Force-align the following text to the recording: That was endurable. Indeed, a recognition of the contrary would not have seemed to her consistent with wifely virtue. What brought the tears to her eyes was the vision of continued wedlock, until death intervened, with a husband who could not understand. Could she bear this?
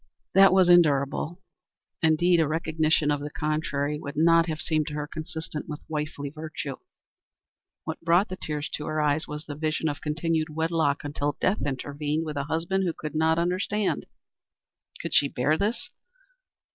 That 0.33 0.51
was 0.51 0.67
endurable. 0.67 1.43
Indeed, 2.01 2.39
a 2.39 2.47
recognition 2.47 3.11
of 3.11 3.19
the 3.19 3.29
contrary 3.29 3.99
would 3.99 4.15
not 4.17 4.47
have 4.47 4.59
seemed 4.59 4.87
to 4.87 4.95
her 4.95 5.05
consistent 5.05 5.69
with 5.69 5.81
wifely 5.87 6.31
virtue. 6.31 6.77
What 7.83 8.01
brought 8.01 8.29
the 8.29 8.35
tears 8.35 8.67
to 8.71 8.87
her 8.87 8.99
eyes 8.99 9.27
was 9.27 9.45
the 9.45 9.53
vision 9.53 9.87
of 9.87 10.01
continued 10.01 10.49
wedlock, 10.49 11.03
until 11.03 11.37
death 11.39 11.61
intervened, 11.63 12.25
with 12.25 12.35
a 12.37 12.45
husband 12.45 12.83
who 12.83 12.93
could 12.93 13.13
not 13.13 13.37
understand. 13.37 14.07
Could 15.03 15.13
she 15.13 15.27
bear 15.27 15.55
this? 15.55 15.91